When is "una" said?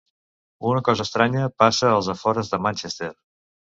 0.69-0.81